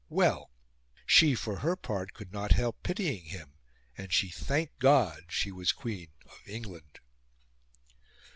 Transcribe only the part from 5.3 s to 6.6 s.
was Queen of